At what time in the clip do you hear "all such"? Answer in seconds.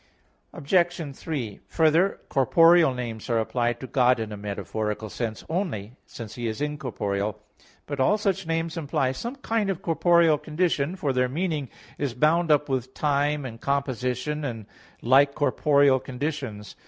7.99-8.47